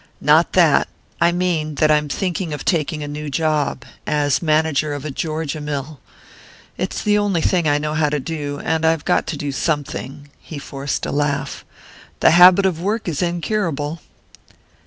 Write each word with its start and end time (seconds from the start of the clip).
"Not 0.19 0.53
that! 0.53 0.87
I 1.21 1.31
mean 1.31 1.75
that 1.75 1.91
I'm 1.91 2.09
thinking 2.09 2.53
of 2.53 2.65
taking 2.65 3.03
a 3.03 3.07
new 3.07 3.29
job 3.29 3.85
as 4.07 4.41
manager 4.41 4.93
of 4.95 5.05
a 5.05 5.11
Georgia 5.11 5.61
mill.... 5.61 5.99
It's 6.75 7.03
the 7.03 7.19
only 7.19 7.39
thing 7.41 7.67
I 7.67 7.77
know 7.77 7.93
how 7.93 8.09
to 8.09 8.19
do, 8.19 8.59
and 8.63 8.83
I've 8.83 9.05
got 9.05 9.27
to 9.27 9.37
do 9.37 9.51
something" 9.51 10.29
He 10.39 10.57
forced 10.57 11.05
a 11.05 11.11
laugh. 11.11 11.63
"The 12.19 12.31
habit 12.31 12.65
of 12.65 12.81
work 12.81 13.07
is 13.07 13.21
incurable!" 13.21 14.01